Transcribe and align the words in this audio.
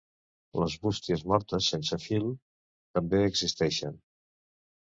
Les 0.61 0.77
bústies 0.85 1.21
mortes 1.33 1.67
sense 1.73 1.99
fil 2.05 2.25
també 2.99 3.23
existeixen. 3.29 4.01